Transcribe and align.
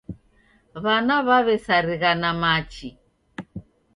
W'ana 0.83 1.17
w'aw'esarigha 1.27 2.11
na 2.21 2.31
machi. 2.41 2.89